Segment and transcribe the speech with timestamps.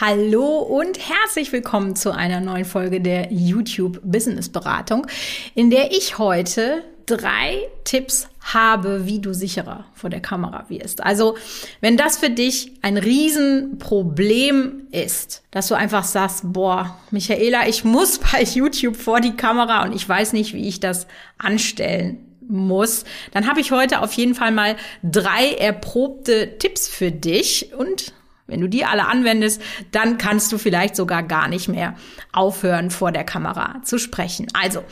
[0.00, 5.06] Hallo und herzlich willkommen zu einer neuen Folge der YouTube Business Beratung,
[5.54, 11.00] in der ich heute drei Tipps habe, wie du sicherer vor der Kamera wirst.
[11.00, 11.36] Also,
[11.80, 18.18] wenn das für dich ein Riesenproblem ist, dass du einfach sagst, boah, Michaela, ich muss
[18.32, 21.06] bei YouTube vor die Kamera und ich weiß nicht, wie ich das
[21.38, 22.18] anstellen
[22.48, 24.74] muss, dann habe ich heute auf jeden Fall mal
[25.04, 28.12] drei erprobte Tipps für dich und
[28.46, 31.94] wenn du die alle anwendest, dann kannst du vielleicht sogar gar nicht mehr
[32.32, 34.48] aufhören, vor der Kamera zu sprechen.
[34.52, 34.84] Also,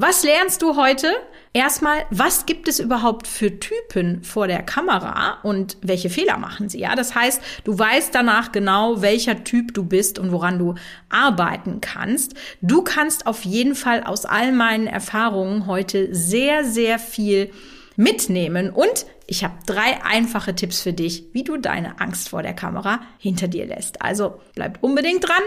[0.00, 1.12] was lernst du heute?
[1.52, 6.78] Erstmal, was gibt es überhaupt für Typen vor der Kamera und welche Fehler machen sie?
[6.78, 10.76] Ja, das heißt, du weißt danach genau, welcher Typ du bist und woran du
[11.08, 12.34] arbeiten kannst.
[12.60, 17.50] Du kannst auf jeden Fall aus all meinen Erfahrungen heute sehr, sehr viel
[17.96, 22.54] mitnehmen und ich habe drei einfache Tipps für dich, wie du deine Angst vor der
[22.54, 24.02] Kamera hinter dir lässt.
[24.02, 25.42] Also bleib unbedingt dran,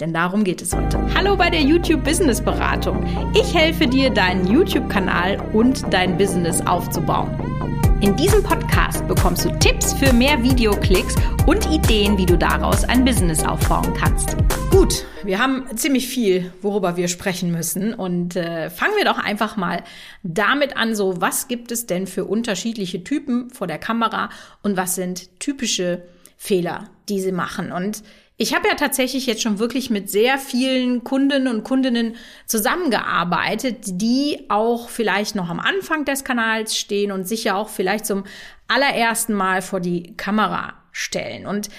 [0.00, 0.98] denn darum geht es heute.
[1.14, 3.04] Hallo bei der YouTube Business Beratung.
[3.34, 7.55] Ich helfe dir, deinen YouTube-Kanal und dein Business aufzubauen.
[8.02, 11.14] In diesem Podcast bekommst du Tipps für mehr Videoklicks
[11.46, 14.36] und Ideen, wie du daraus ein Business aufbauen kannst.
[14.70, 17.94] Gut, wir haben ziemlich viel, worüber wir sprechen müssen.
[17.94, 19.82] Und äh, fangen wir doch einfach mal
[20.22, 24.28] damit an, so was gibt es denn für unterschiedliche Typen vor der Kamera
[24.62, 26.02] und was sind typische
[26.36, 27.72] Fehler, die sie machen.
[27.72, 28.02] Und
[28.38, 34.44] ich habe ja tatsächlich jetzt schon wirklich mit sehr vielen Kundinnen und Kundinnen zusammengearbeitet, die
[34.48, 38.24] auch vielleicht noch am Anfang des Kanals stehen und sich ja auch vielleicht zum
[38.68, 41.46] allerersten Mal vor die Kamera stellen.
[41.46, 41.70] Und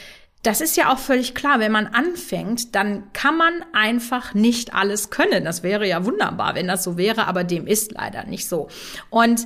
[0.42, 5.10] das ist ja auch völlig klar, wenn man anfängt, dann kann man einfach nicht alles
[5.12, 5.44] können.
[5.44, 8.68] Das wäre ja wunderbar, wenn das so wäre, aber dem ist leider nicht so.
[9.10, 9.46] Und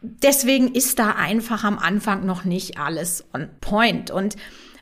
[0.00, 4.10] deswegen ist da einfach am Anfang noch nicht alles on point.
[4.10, 4.36] Und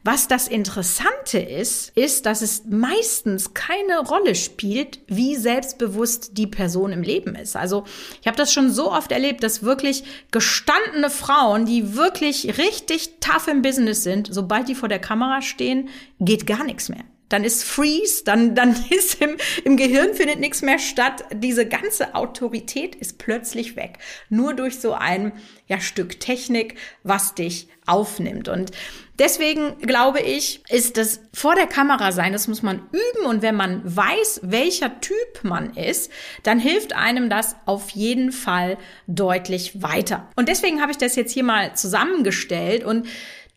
[0.07, 6.93] was das Interessante ist, ist, dass es meistens keine Rolle spielt, wie selbstbewusst die Person
[6.93, 7.57] im Leben ist.
[7.57, 7.85] Also
[8.21, 13.49] ich habe das schon so oft erlebt, dass wirklich gestandene Frauen, die wirklich richtig tough
[13.49, 15.89] im Business sind, sobald die vor der Kamera stehen,
[16.21, 20.63] geht gar nichts mehr dann ist Freeze, dann, dann ist im, im Gehirn findet nichts
[20.63, 21.25] mehr statt.
[21.33, 23.99] Diese ganze Autorität ist plötzlich weg.
[24.29, 25.33] Nur durch so ein
[25.67, 28.49] ja, Stück Technik, was dich aufnimmt.
[28.49, 28.73] Und
[29.19, 33.27] deswegen glaube ich, ist das vor der Kamera sein, das muss man üben.
[33.27, 36.11] Und wenn man weiß, welcher Typ man ist,
[36.43, 40.29] dann hilft einem das auf jeden Fall deutlich weiter.
[40.37, 43.07] Und deswegen habe ich das jetzt hier mal zusammengestellt und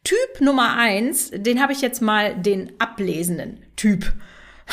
[0.03, 4.13] Typ Nummer eins, den habe ich jetzt mal den ablesenden Typ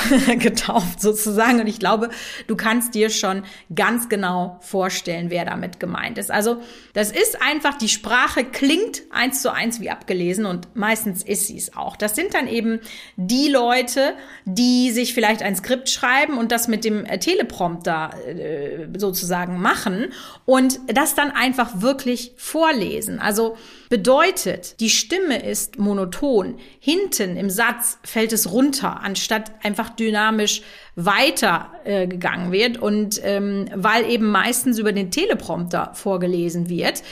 [0.39, 1.61] getauft sozusagen.
[1.61, 2.11] Und ich glaube,
[2.47, 3.45] du kannst dir schon
[3.75, 6.31] ganz genau vorstellen, wer damit gemeint ist.
[6.31, 6.61] Also
[6.93, 11.57] das ist einfach, die Sprache klingt eins zu eins wie abgelesen und meistens ist sie
[11.57, 11.97] es auch.
[11.97, 12.81] Das sind dann eben
[13.17, 14.15] die Leute,
[14.45, 20.13] die sich vielleicht ein Skript schreiben und das mit dem äh, Teleprompter äh, sozusagen machen
[20.45, 23.19] und das dann einfach wirklich vorlesen.
[23.19, 23.57] Also
[23.89, 26.57] bedeutet, die Stimme ist monoton.
[26.81, 30.63] Hinten im Satz fällt es runter, anstatt einfach dynamisch
[30.97, 37.03] weitergegangen äh, wird und ähm, weil eben meistens über den Teleprompter vorgelesen wird,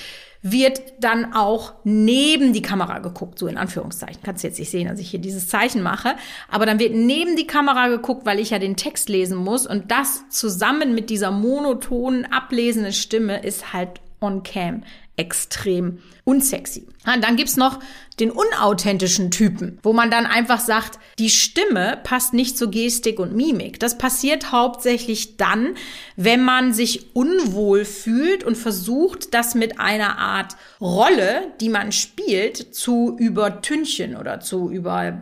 [0.46, 4.22] wird dann auch neben die Kamera geguckt, so in Anführungszeichen.
[4.22, 6.16] Kannst du jetzt nicht sehen, dass ich hier dieses Zeichen mache,
[6.50, 9.90] aber dann wird neben die Kamera geguckt, weil ich ja den Text lesen muss und
[9.90, 14.82] das zusammen mit dieser monotonen, ablesenden Stimme ist halt on cam
[15.16, 16.86] extrem unsexy.
[17.06, 17.80] Und dann gibt's noch
[18.20, 23.34] den unauthentischen Typen, wo man dann einfach sagt, die Stimme passt nicht zu Gestik und
[23.34, 23.80] Mimik.
[23.80, 25.74] Das passiert hauptsächlich dann,
[26.16, 32.74] wenn man sich unwohl fühlt und versucht, das mit einer Art Rolle, die man spielt,
[32.74, 35.18] zu übertünchen oder zu über,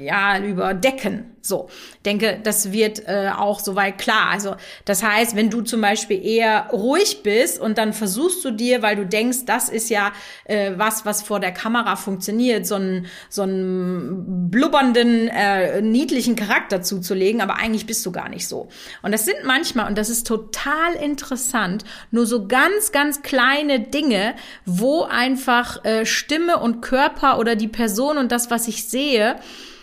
[0.00, 1.32] ja, überdecken.
[1.42, 1.68] So,
[2.04, 4.30] denke, das wird äh, auch soweit klar.
[4.30, 8.82] Also, das heißt, wenn du zum Beispiel eher ruhig bist und dann versuchst du dir,
[8.82, 10.12] weil du denkst, das ist ja
[10.46, 16.82] äh, was, was vor der Kamera funktioniert, so einen, so einen blubbernden, äh, niedlichen Charakter
[16.82, 18.68] zuzulegen, aber eigentlich bist du gar nicht so.
[19.02, 24.34] Und das sind manchmal, und das ist total interessant, nur so ganz, ganz kleine Dinge,
[24.64, 29.36] wo einfach äh, Stimme und Körper oder die Person und das, was ich sehe,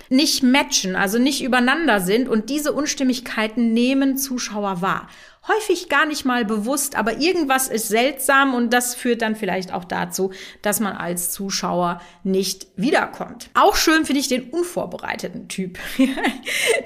[0.09, 5.07] nicht matchen, also nicht übereinander sind und diese Unstimmigkeiten nehmen Zuschauer wahr
[5.47, 9.83] häufig gar nicht mal bewusst, aber irgendwas ist seltsam und das führt dann vielleicht auch
[9.83, 10.31] dazu,
[10.61, 13.49] dass man als Zuschauer nicht wiederkommt.
[13.53, 15.77] Auch schön finde ich den unvorbereiteten Typ.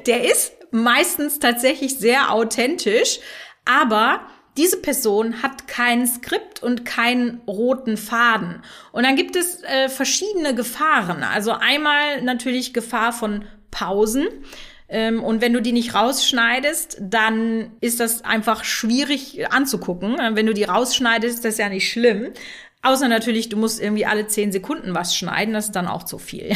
[0.07, 3.19] Der ist meistens tatsächlich sehr authentisch,
[3.65, 4.21] aber
[4.57, 8.63] diese Person hat kein Skript und keinen roten Faden.
[8.91, 11.23] Und dann gibt es äh, verschiedene Gefahren.
[11.23, 14.27] Also einmal natürlich Gefahr von Pausen.
[14.89, 20.17] Ähm, und wenn du die nicht rausschneidest, dann ist das einfach schwierig anzugucken.
[20.33, 22.31] Wenn du die rausschneidest, ist das ja nicht schlimm.
[22.83, 26.19] Außer natürlich, du musst irgendwie alle zehn Sekunden was schneiden, das ist dann auch zu
[26.19, 26.55] viel.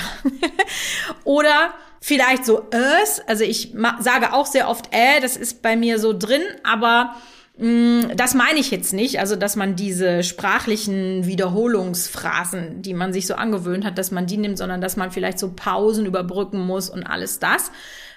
[1.24, 6.00] Oder vielleicht so es, also ich sage auch sehr oft äh, das ist bei mir
[6.00, 7.16] so drin, aber
[7.58, 13.28] mm, das meine ich jetzt nicht, also dass man diese sprachlichen Wiederholungsphrasen, die man sich
[13.28, 16.90] so angewöhnt hat, dass man die nimmt, sondern dass man vielleicht so Pausen überbrücken muss
[16.90, 17.72] und alles das.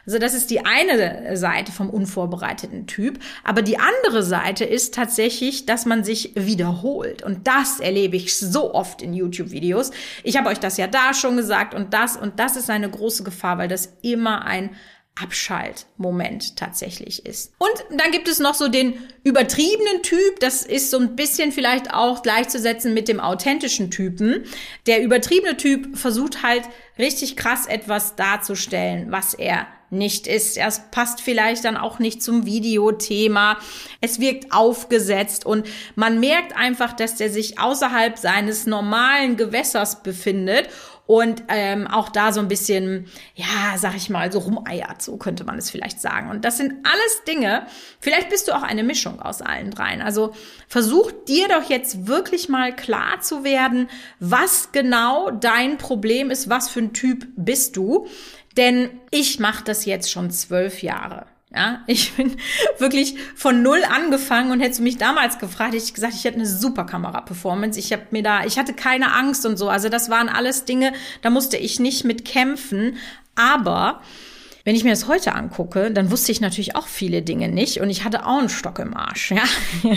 [0.06, 3.18] Also das ist die eine Seite vom unvorbereiteten Typ.
[3.42, 7.22] Aber die andere Seite ist tatsächlich, dass man sich wiederholt.
[7.22, 9.90] Und das erlebe ich so oft in YouTube-Videos.
[10.22, 13.24] Ich habe euch das ja da schon gesagt und das und das ist eine große
[13.24, 14.70] Gefahr, weil das immer ein
[15.16, 17.52] Abschaltmoment tatsächlich ist.
[17.58, 21.94] Und dann gibt es noch so den übertriebenen Typ, das ist so ein bisschen vielleicht
[21.94, 24.44] auch gleichzusetzen mit dem authentischen Typen.
[24.86, 26.64] Der übertriebene Typ versucht halt
[26.98, 30.58] richtig krass etwas darzustellen, was er nicht ist.
[30.58, 33.58] Es passt vielleicht dann auch nicht zum Videothema.
[34.00, 40.68] Es wirkt aufgesetzt und man merkt einfach, dass der sich außerhalb seines normalen Gewässers befindet
[41.06, 45.44] und ähm, auch da so ein bisschen, ja, sag ich mal, so rumeiert, so könnte
[45.44, 46.30] man es vielleicht sagen.
[46.30, 47.66] Und das sind alles Dinge,
[48.00, 50.00] vielleicht bist du auch eine Mischung aus allen dreien.
[50.00, 50.34] Also
[50.66, 53.88] versuch dir doch jetzt wirklich mal klar zu werden,
[54.18, 58.06] was genau dein Problem ist, was für ein Typ bist du.
[58.56, 61.26] Denn ich mache das jetzt schon zwölf Jahre.
[61.54, 62.36] Ja, ich bin
[62.78, 66.36] wirklich von null angefangen und hättest du mich damals gefragt, hätte ich gesagt, ich hätte
[66.36, 67.78] eine super Kamera-Performance.
[67.78, 69.68] Ich habe mir da, ich hatte keine Angst und so.
[69.68, 70.92] Also das waren alles Dinge,
[71.22, 72.96] da musste ich nicht mit kämpfen.
[73.36, 74.00] Aber
[74.64, 77.90] wenn ich mir das heute angucke, dann wusste ich natürlich auch viele Dinge nicht und
[77.90, 79.32] ich hatte auch einen Stock im Arsch.
[79.32, 79.44] Ja?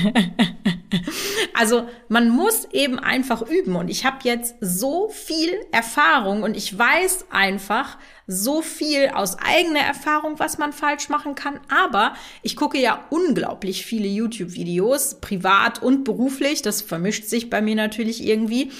[1.53, 6.77] also man muss eben einfach üben und ich habe jetzt so viel Erfahrung und ich
[6.77, 7.97] weiß einfach
[8.27, 11.61] so viel aus eigener Erfahrung, was man falsch machen kann.
[11.69, 16.61] Aber ich gucke ja unglaublich viele YouTube-Videos, privat und beruflich.
[16.61, 18.71] Das vermischt sich bei mir natürlich irgendwie.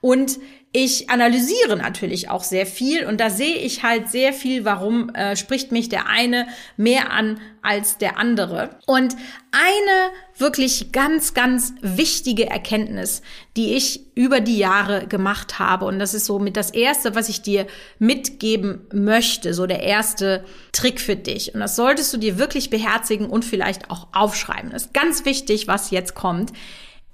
[0.00, 0.38] Und
[0.74, 5.36] ich analysiere natürlich auch sehr viel und da sehe ich halt sehr viel, warum äh,
[5.36, 6.46] spricht mich der eine
[6.78, 8.70] mehr an als der andere.
[8.86, 9.14] Und
[9.52, 13.20] eine wirklich ganz, ganz wichtige Erkenntnis,
[13.54, 17.28] die ich über die Jahre gemacht habe, und das ist so mit das erste, was
[17.28, 17.66] ich dir
[17.98, 20.42] mitgeben möchte, so der erste
[20.72, 21.54] Trick für dich.
[21.54, 24.70] Und das solltest du dir wirklich beherzigen und vielleicht auch aufschreiben.
[24.70, 26.52] Das ist ganz wichtig, was jetzt kommt.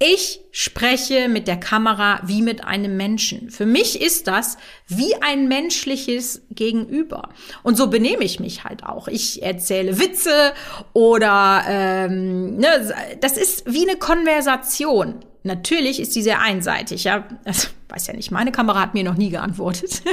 [0.01, 3.51] Ich spreche mit der Kamera wie mit einem Menschen.
[3.51, 4.57] Für mich ist das
[4.87, 7.27] wie ein menschliches Gegenüber.
[7.63, 9.09] Und so benehme ich mich halt auch.
[9.09, 10.53] Ich erzähle Witze
[10.93, 15.15] oder ähm, ne, das ist wie eine Konversation.
[15.43, 17.03] Natürlich ist die sehr einseitig.
[17.03, 18.31] Ja, also, weiß ja nicht.
[18.31, 20.01] Meine Kamera hat mir noch nie geantwortet.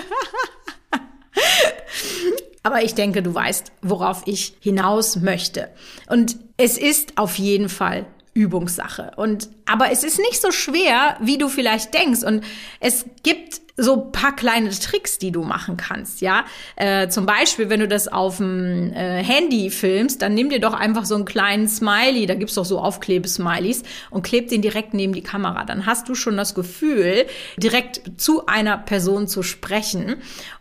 [2.65, 5.69] Aber ich denke, du weißt, worauf ich hinaus möchte.
[6.09, 8.07] Und es ist auf jeden Fall
[8.37, 9.13] Übungssache.
[9.17, 12.23] Und aber es ist nicht so schwer, wie du vielleicht denkst.
[12.23, 12.45] Und
[12.79, 16.45] es gibt so paar kleine Tricks, die du machen kannst, ja.
[16.77, 20.73] Äh, zum Beispiel, wenn du das auf dem äh, Handy filmst, dann nimm dir doch
[20.73, 25.13] einfach so einen kleinen Smiley, da gibt's doch so Aufklebesmileys und kleb den direkt neben
[25.13, 25.65] die Kamera.
[25.65, 27.27] Dann hast du schon das Gefühl,
[27.59, 30.17] direkt zu einer Person zu sprechen.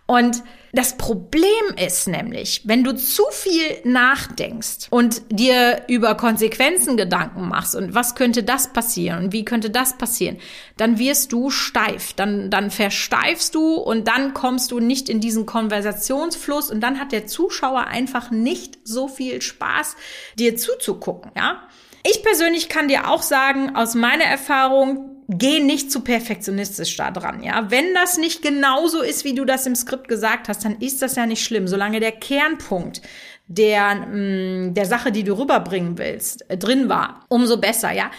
[0.07, 1.41] Und das Problem
[1.77, 8.13] ist nämlich, wenn du zu viel nachdenkst und dir über Konsequenzen Gedanken machst und was
[8.13, 10.37] könnte das passieren und wie könnte das passieren,
[10.75, 13.04] dann wirst du steif, dann, dann versteifst
[13.51, 18.31] du und dann kommst du nicht in diesen Konversationsfluss und dann hat der Zuschauer einfach
[18.31, 19.95] nicht so viel Spaß,
[20.37, 21.61] dir zuzugucken, ja.
[22.07, 27.41] Ich persönlich kann dir auch sagen, aus meiner Erfahrung, geh nicht zu perfektionistisch da dran,
[27.41, 27.71] ja.
[27.71, 31.15] Wenn das nicht genauso ist, wie du das im Skript gesagt hast, dann ist das
[31.15, 33.01] ja nicht schlimm, solange der Kernpunkt
[33.47, 38.11] der, mh, mm, der Sache, die du rüberbringen willst, äh, drin war, umso besser, ja.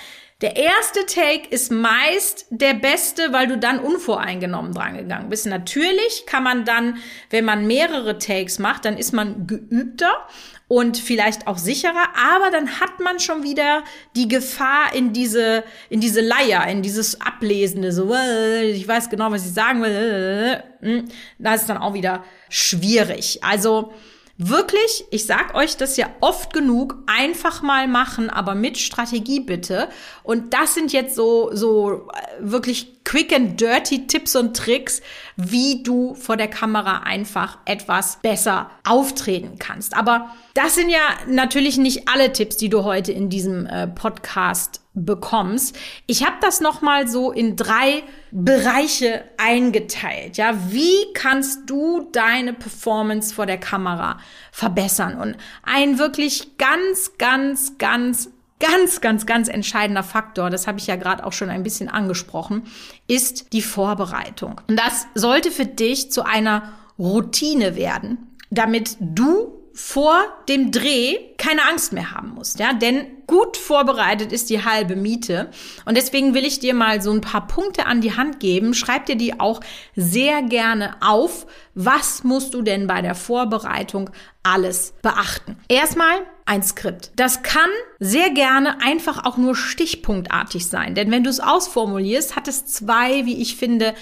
[0.42, 5.46] Der erste Take ist meist der beste, weil du dann unvoreingenommen dran gegangen bist.
[5.46, 6.98] Natürlich kann man dann,
[7.30, 10.28] wenn man mehrere Takes macht, dann ist man geübter
[10.68, 13.82] und vielleicht auch sicherer, aber dann hat man schon wieder
[14.14, 19.30] die Gefahr in diese, in diese Leier, in dieses Ablesende, so, äh, ich weiß genau,
[19.30, 23.42] was ich sagen will, äh, hm, da ist dann auch wieder schwierig.
[23.42, 23.94] Also,
[24.38, 29.88] Wirklich, ich sag euch das ja oft genug, einfach mal machen, aber mit Strategie bitte.
[30.22, 35.00] Und das sind jetzt so, so äh, wirklich quick and dirty Tipps und Tricks,
[35.36, 39.96] wie du vor der Kamera einfach etwas besser auftreten kannst.
[39.96, 44.82] Aber das sind ja natürlich nicht alle Tipps, die du heute in diesem äh, Podcast
[44.96, 45.76] bekommst.
[46.06, 50.38] Ich habe das noch mal so in drei Bereiche eingeteilt.
[50.38, 54.18] Ja, wie kannst du deine Performance vor der Kamera
[54.50, 55.20] verbessern?
[55.20, 60.96] Und ein wirklich ganz, ganz, ganz ganz, ganz, ganz entscheidender Faktor, das habe ich ja
[60.96, 62.62] gerade auch schon ein bisschen angesprochen,
[63.06, 64.60] ist die Vorbereitung.
[64.66, 71.66] Und das sollte für dich zu einer Routine werden, damit du vor dem Dreh keine
[71.68, 75.50] Angst mehr haben musst, ja, denn gut vorbereitet ist die halbe Miete
[75.84, 78.72] und deswegen will ich dir mal so ein paar Punkte an die Hand geben.
[78.72, 79.60] Schreib dir die auch
[79.94, 81.46] sehr gerne auf.
[81.74, 84.08] Was musst du denn bei der Vorbereitung
[84.42, 85.58] alles beachten?
[85.68, 87.10] Erstmal ein Skript.
[87.16, 87.68] Das kann
[87.98, 93.26] sehr gerne einfach auch nur stichpunktartig sein, denn wenn du es ausformulierst, hat es zwei,
[93.26, 93.94] wie ich finde,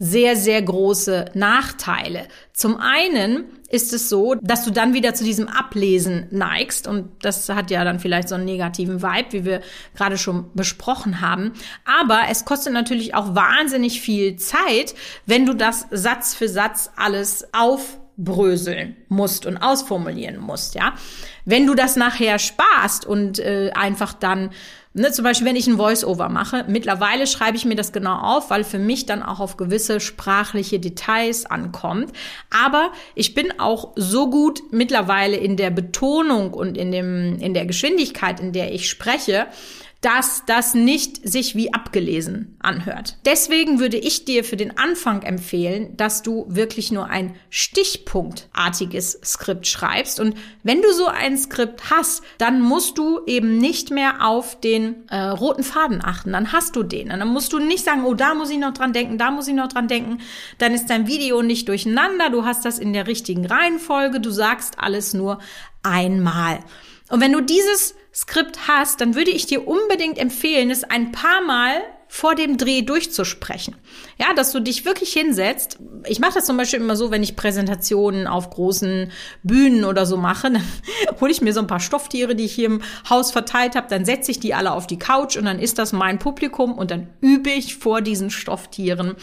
[0.00, 2.26] sehr, sehr große Nachteile.
[2.52, 7.48] Zum einen ist es so, dass du dann wieder zu diesem Ablesen neigst und das
[7.48, 9.60] hat ja dann vielleicht so einen negativen Vibe, wie wir
[9.94, 11.52] gerade schon besprochen haben.
[11.84, 17.48] Aber es kostet natürlich auch wahnsinnig viel Zeit, wenn du das Satz für Satz alles
[17.52, 20.94] aufbröseln musst und ausformulieren musst, ja.
[21.44, 24.50] Wenn du das nachher sparst und äh, einfach dann
[24.92, 28.50] Ne, zum Beispiel, wenn ich ein Voice-Over mache, mittlerweile schreibe ich mir das genau auf,
[28.50, 32.12] weil für mich dann auch auf gewisse sprachliche Details ankommt.
[32.50, 37.66] Aber ich bin auch so gut mittlerweile in der Betonung und in dem, in der
[37.66, 39.46] Geschwindigkeit, in der ich spreche,
[40.00, 43.18] dass das nicht sich wie abgelesen anhört.
[43.26, 49.66] Deswegen würde ich dir für den Anfang empfehlen, dass du wirklich nur ein stichpunktartiges Skript
[49.66, 50.18] schreibst.
[50.18, 55.06] Und wenn du so ein Skript hast, dann musst du eben nicht mehr auf den
[55.08, 56.32] äh, roten Faden achten.
[56.32, 57.12] Dann hast du den.
[57.12, 59.48] Und dann musst du nicht sagen, oh, da muss ich noch dran denken, da muss
[59.48, 60.18] ich noch dran denken.
[60.56, 62.30] Dann ist dein Video nicht durcheinander.
[62.30, 64.20] Du hast das in der richtigen Reihenfolge.
[64.20, 65.40] Du sagst alles nur
[65.82, 66.60] einmal.
[67.10, 71.40] Und wenn du dieses Skript hast, dann würde ich dir unbedingt empfehlen, es ein paar
[71.40, 73.76] Mal vor dem Dreh durchzusprechen.
[74.20, 75.78] Ja, dass du dich wirklich hinsetzt.
[76.06, 79.10] Ich mache das zum Beispiel immer so, wenn ich Präsentationen auf großen
[79.42, 80.62] Bühnen oder so mache, dann
[81.22, 84.04] hole ich mir so ein paar Stofftiere, die ich hier im Haus verteilt habe, dann
[84.04, 87.08] setze ich die alle auf die Couch und dann ist das mein Publikum und dann
[87.22, 89.14] übe ich vor diesen Stofftieren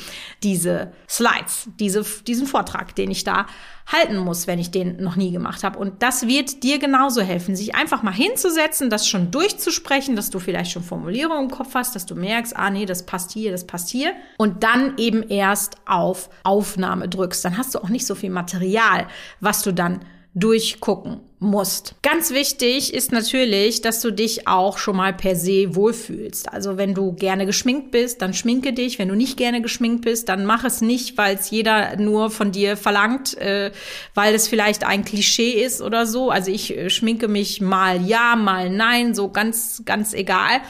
[0.42, 3.46] diese Slides, diese, diesen Vortrag, den ich da
[3.88, 5.80] halten muss, wenn ich den noch nie gemacht habe.
[5.80, 10.40] Und das wird dir genauso helfen, sich einfach mal hinzusetzen, das schon durchzusprechen, dass du
[10.40, 13.66] vielleicht schon Formulierungen im Kopf hast, dass du merkst, ah nee, das passt hier, das
[13.66, 14.12] passt hier.
[14.38, 17.44] Und dann eben erst auf Aufnahme drückst.
[17.44, 19.08] Dann hast du auch nicht so viel Material,
[19.40, 20.02] was du dann
[20.38, 21.96] durchgucken musst.
[22.04, 26.54] Ganz wichtig ist natürlich, dass du dich auch schon mal per se wohlfühlst.
[26.54, 29.00] Also wenn du gerne geschminkt bist, dann schminke dich.
[29.00, 32.52] Wenn du nicht gerne geschminkt bist, dann mach es nicht, weil es jeder nur von
[32.52, 33.72] dir verlangt, äh,
[34.14, 36.30] weil es vielleicht ein Klischee ist oder so.
[36.30, 40.62] Also ich äh, schminke mich mal ja, mal nein, so ganz, ganz egal.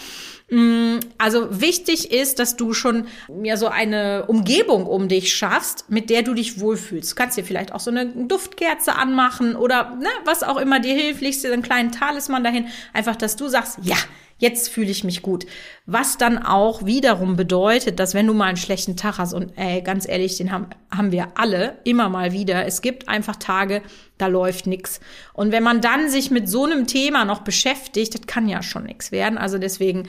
[0.49, 3.07] Mm, also wichtig ist, dass du schon
[3.43, 7.11] ja so eine Umgebung um dich schaffst, mit der du dich wohlfühlst.
[7.11, 10.95] Du kannst dir vielleicht auch so eine Duftkerze anmachen oder ne, was auch immer dir
[10.95, 12.67] hilft, legst dir einen kleinen Talisman dahin.
[12.93, 13.97] Einfach, dass du sagst, ja,
[14.37, 15.45] jetzt fühle ich mich gut.
[15.85, 19.81] Was dann auch wiederum bedeutet, dass wenn du mal einen schlechten Tag hast und ey,
[19.81, 22.65] ganz ehrlich, den haben, haben wir alle immer mal wieder.
[22.65, 23.81] Es gibt einfach Tage,
[24.17, 24.99] da läuft nix.
[25.33, 28.85] Und wenn man dann sich mit so einem Thema noch beschäftigt, das kann ja schon
[28.85, 29.37] nix werden.
[29.37, 30.07] Also deswegen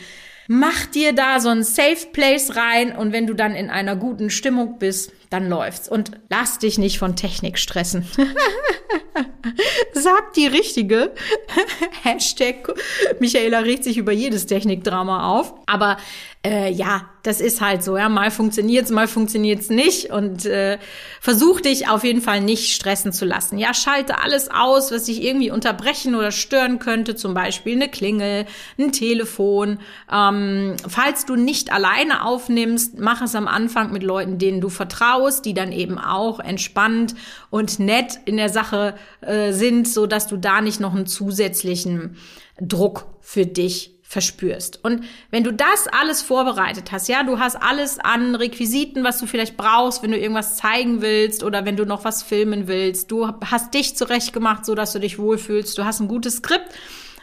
[0.49, 4.31] mach dir da so ein Safe Place rein und wenn du dann in einer guten
[4.31, 5.89] Stimmung bist, dann läuft's.
[5.89, 8.07] Und lass dich nicht von Technik stressen.
[9.93, 11.13] Sag die richtige.
[12.03, 12.73] Hashtag
[13.21, 15.55] Michaela regt sich über jedes Technikdrama auf.
[15.67, 15.99] Aber
[16.47, 17.97] äh, ja, das ist halt so.
[17.97, 20.11] Ja, mal funktioniert's, mal funktioniert's nicht.
[20.11, 20.79] Und äh,
[21.21, 23.59] versuch dich auf jeden Fall nicht stressen zu lassen.
[23.59, 27.17] Ja, schalte alles aus, was dich irgendwie unterbrechen oder stören könnte.
[27.17, 28.47] Zum Beispiel eine Klingel,
[28.79, 29.81] ein Telefon.
[30.13, 35.45] Ähm, falls du nicht alleine aufnimmst, mach es am Anfang mit Leuten, denen du vertraust,
[35.45, 37.17] die dann eben auch entspannt
[37.51, 42.17] und nett in der Sache äh, sind, so dass du da nicht noch einen zusätzlichen
[42.61, 44.83] Druck für dich verspürst.
[44.83, 49.27] Und wenn du das alles vorbereitet hast, ja, du hast alles an Requisiten, was du
[49.27, 53.29] vielleicht brauchst, wenn du irgendwas zeigen willst oder wenn du noch was filmen willst, du
[53.45, 56.71] hast dich zurechtgemacht, so dass du dich wohlfühlst, du hast ein gutes Skript,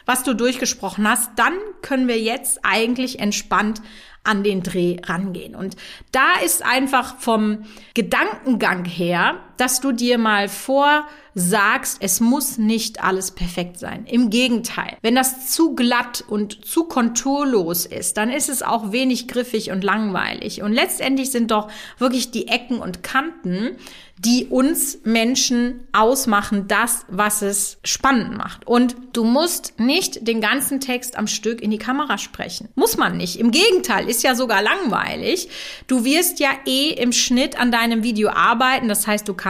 [0.04, 3.82] was du durchgesprochen hast, dann können wir jetzt eigentlich entspannt
[4.22, 5.56] an den Dreh rangehen.
[5.56, 5.74] Und
[6.12, 7.64] da ist einfach vom
[7.94, 14.06] Gedankengang her, dass du dir mal vorsagst, es muss nicht alles perfekt sein.
[14.06, 19.28] Im Gegenteil, wenn das zu glatt und zu konturlos ist, dann ist es auch wenig
[19.28, 20.62] griffig und langweilig.
[20.62, 23.76] Und letztendlich sind doch wirklich die Ecken und Kanten
[24.18, 28.66] die uns Menschen ausmachen, das, was es spannend macht.
[28.66, 32.70] Und du musst nicht den ganzen Text am Stück in die Kamera sprechen.
[32.76, 33.38] Muss man nicht.
[33.38, 35.50] Im Gegenteil, ist ja sogar langweilig.
[35.86, 38.88] Du wirst ja eh im Schnitt an deinem Video arbeiten.
[38.88, 39.45] Das heißt, du kannst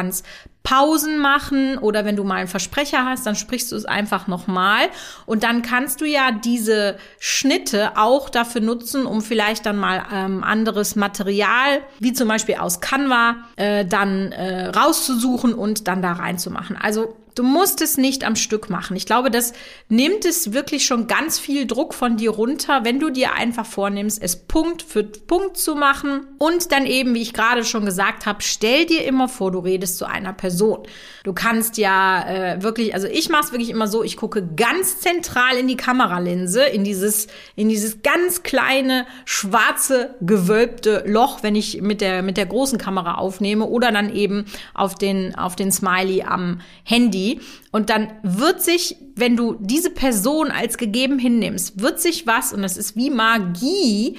[0.63, 4.89] Pausen machen oder wenn du mal einen Versprecher hast, dann sprichst du es einfach nochmal
[5.25, 10.43] und dann kannst du ja diese Schnitte auch dafür nutzen, um vielleicht dann mal ähm,
[10.43, 16.77] anderes Material, wie zum Beispiel aus Canva, äh, dann äh, rauszusuchen und dann da reinzumachen.
[16.77, 18.97] Also Du musst es nicht am Stück machen.
[18.97, 19.53] Ich glaube, das
[19.91, 24.23] nimmt es wirklich schon ganz viel Druck von dir runter, wenn du dir einfach vornimmst,
[24.23, 28.39] es Punkt für Punkt zu machen und dann eben, wie ich gerade schon gesagt habe,
[28.41, 30.79] stell dir immer vor, du redest zu einer Person.
[31.25, 35.01] Du kannst ja äh, wirklich, also ich mache es wirklich immer so, ich gucke ganz
[35.01, 41.83] zentral in die Kameralinse, in dieses, in dieses ganz kleine, schwarze, gewölbte Loch, wenn ich
[41.83, 46.23] mit der, mit der großen Kamera aufnehme oder dann eben auf den, auf den Smiley
[46.23, 47.26] am Handy
[47.73, 52.63] und dann wird sich, wenn du diese Person als gegeben hinnimmst, wird sich was, und
[52.63, 54.17] das ist wie Magie,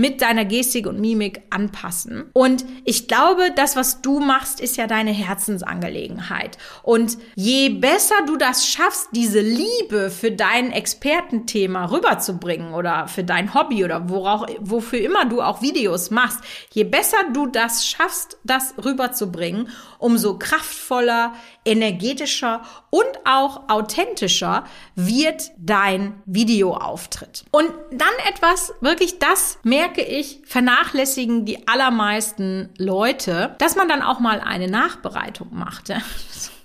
[0.00, 2.30] mit deiner Gestik und Mimik anpassen.
[2.32, 6.56] Und ich glaube, das, was du machst, ist ja deine Herzensangelegenheit.
[6.82, 13.52] Und je besser du das schaffst, diese Liebe für dein Expertenthema rüberzubringen oder für dein
[13.52, 16.40] Hobby oder worauf, wofür immer du auch Videos machst,
[16.72, 24.64] je besser du das schaffst, das rüberzubringen, umso kraftvoller, energetischer und auch authentischer
[24.94, 27.44] wird dein Videoauftritt.
[27.50, 34.20] Und dann etwas, wirklich das merke ich, vernachlässigen die allermeisten Leute, dass man dann auch
[34.20, 35.92] mal eine Nachbereitung macht.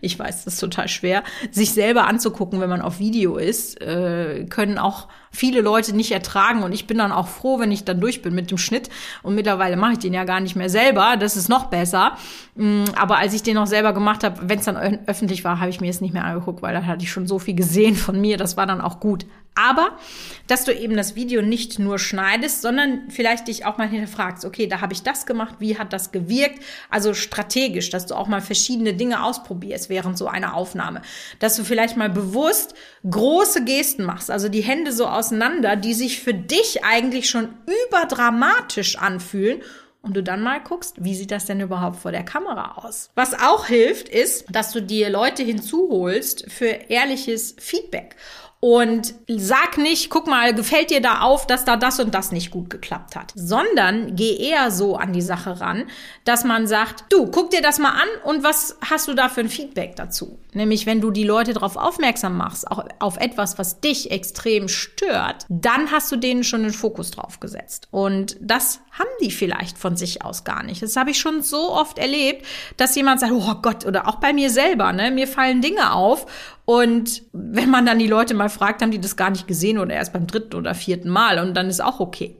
[0.00, 4.46] Ich weiß, das ist total schwer, sich selber anzugucken, wenn man auf Video ist, äh,
[4.48, 6.62] können auch viele Leute nicht ertragen.
[6.62, 8.90] Und ich bin dann auch froh, wenn ich dann durch bin mit dem Schnitt.
[9.22, 12.16] Und mittlerweile mache ich den ja gar nicht mehr selber, das ist noch besser.
[12.54, 14.76] Mm, aber als ich den noch selber gemacht habe, wenn es dann
[15.06, 17.38] öffentlich war, habe ich mir es nicht mehr angeguckt, weil da hatte ich schon so
[17.38, 19.26] viel gesehen von mir, das war dann auch gut.
[19.54, 19.98] Aber,
[20.46, 24.66] dass du eben das Video nicht nur schneidest, sondern vielleicht dich auch mal hinterfragst, okay,
[24.66, 26.60] da habe ich das gemacht, wie hat das gewirkt?
[26.88, 31.02] Also strategisch, dass du auch mal verschiedene Dinge ausprobierst während so einer Aufnahme.
[31.38, 32.74] Dass du vielleicht mal bewusst
[33.08, 37.48] große Gesten machst, also die Hände so auseinander, die sich für dich eigentlich schon
[37.88, 39.60] überdramatisch anfühlen
[40.02, 43.10] und du dann mal guckst, wie sieht das denn überhaupt vor der Kamera aus?
[43.14, 48.16] Was auch hilft, ist, dass du dir Leute hinzuholst für ehrliches Feedback
[48.64, 52.52] und sag nicht, guck mal, gefällt dir da auf, dass da das und das nicht
[52.52, 55.86] gut geklappt hat, sondern geh eher so an die Sache ran,
[56.24, 59.40] dass man sagt, du, guck dir das mal an und was hast du da für
[59.40, 60.38] ein Feedback dazu?
[60.52, 65.44] Nämlich, wenn du die Leute darauf aufmerksam machst, auch auf etwas, was dich extrem stört,
[65.48, 67.88] dann hast du denen schon den Fokus drauf gesetzt.
[67.90, 70.82] Und das haben die vielleicht von sich aus gar nicht.
[70.82, 74.32] Das habe ich schon so oft erlebt, dass jemand sagt, oh Gott, oder auch bei
[74.32, 76.26] mir selber, ne, mir fallen Dinge auf
[76.64, 79.94] und wenn man dann die Leute mal fragt, haben die das gar nicht gesehen oder
[79.94, 82.36] erst beim dritten oder vierten Mal und dann ist auch okay.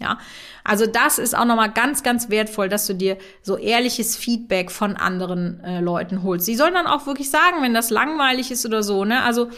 [0.00, 0.18] Ja,
[0.64, 4.96] also das ist auch nochmal ganz, ganz wertvoll, dass du dir so ehrliches Feedback von
[4.96, 6.46] anderen äh, Leuten holst.
[6.46, 9.22] Sie sollen dann auch wirklich sagen, wenn das langweilig ist oder so, ne?
[9.22, 9.50] Also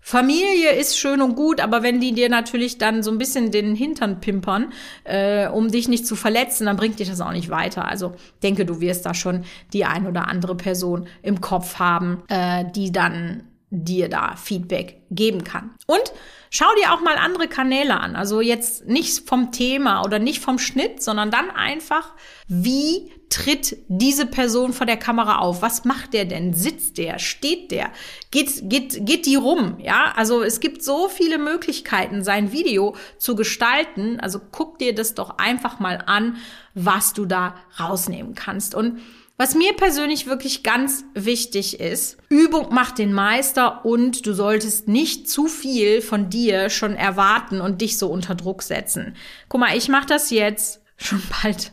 [0.00, 3.74] Familie ist schön und gut, aber wenn die dir natürlich dann so ein bisschen den
[3.74, 4.72] Hintern pimpern,
[5.04, 7.86] äh, um dich nicht zu verletzen, dann bringt dich das auch nicht weiter.
[7.86, 12.64] Also denke, du wirst da schon die ein oder andere Person im Kopf haben, äh,
[12.74, 15.70] die dann dir da Feedback geben kann.
[15.86, 16.12] Und
[16.50, 18.16] schau dir auch mal andere Kanäle an.
[18.16, 22.12] Also jetzt nicht vom Thema oder nicht vom Schnitt, sondern dann einfach,
[22.48, 25.62] wie tritt diese Person vor der Kamera auf?
[25.62, 26.52] Was macht der denn?
[26.52, 27.20] Sitzt der?
[27.20, 27.92] Steht der?
[28.32, 29.78] Geht, geht, geht die rum?
[29.80, 34.18] Ja, also es gibt so viele Möglichkeiten, sein Video zu gestalten.
[34.18, 36.38] Also guck dir das doch einfach mal an,
[36.74, 38.74] was du da rausnehmen kannst.
[38.74, 39.00] Und
[39.40, 45.30] was mir persönlich wirklich ganz wichtig ist, Übung macht den Meister und du solltest nicht
[45.30, 49.16] zu viel von dir schon erwarten und dich so unter Druck setzen.
[49.48, 51.72] Guck mal, ich mache das jetzt schon bald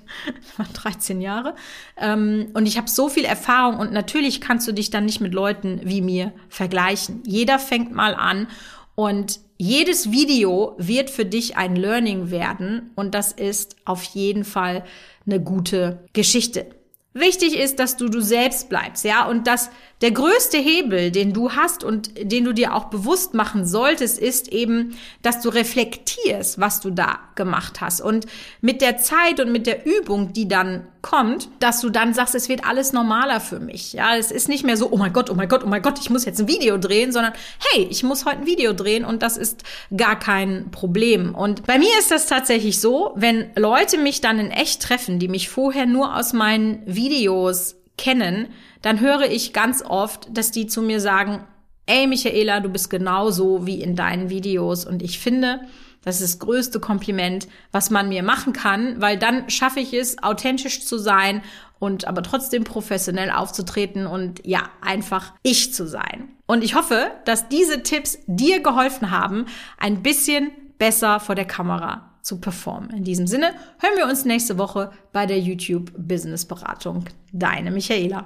[0.75, 1.55] 13 Jahre
[1.97, 5.33] ähm, und ich habe so viel Erfahrung und natürlich kannst du dich dann nicht mit
[5.33, 7.21] Leuten wie mir vergleichen.
[7.25, 8.47] Jeder fängt mal an
[8.95, 14.85] und jedes Video wird für dich ein Learning werden und das ist auf jeden Fall
[15.25, 16.76] eine gute Geschichte.
[17.19, 19.69] Wichtig ist, dass du du selbst bleibst, ja, und dass
[20.01, 24.49] der größte Hebel, den du hast und den du dir auch bewusst machen solltest, ist
[24.49, 28.01] eben, dass du reflektierst, was du da gemacht hast.
[28.01, 28.27] Und
[28.61, 32.49] mit der Zeit und mit der Übung, die dann kommt, dass du dann sagst, es
[32.49, 33.93] wird alles normaler für mich.
[33.93, 35.99] Ja, es ist nicht mehr so, oh mein Gott, oh mein Gott, oh mein Gott,
[36.01, 37.31] ich muss jetzt ein Video drehen, sondern
[37.71, 39.63] hey, ich muss heute ein Video drehen und das ist
[39.95, 41.33] gar kein Problem.
[41.33, 45.29] Und bei mir ist das tatsächlich so, wenn Leute mich dann in echt treffen, die
[45.29, 48.49] mich vorher nur aus meinen Videos kennen,
[48.81, 51.47] dann höre ich ganz oft, dass die zu mir sagen,
[51.85, 54.85] ey Michaela, du bist genauso wie in deinen Videos.
[54.85, 55.61] Und ich finde,
[56.03, 60.21] das ist das größte Kompliment, was man mir machen kann, weil dann schaffe ich es,
[60.23, 61.41] authentisch zu sein
[61.79, 66.29] und aber trotzdem professionell aufzutreten und ja, einfach ich zu sein.
[66.45, 69.45] Und ich hoffe, dass diese Tipps dir geholfen haben,
[69.77, 72.89] ein bisschen besser vor der Kamera zu performen.
[72.91, 77.05] In diesem Sinne hören wir uns nächste Woche bei der YouTube Business Beratung.
[77.31, 78.25] Deine Michaela.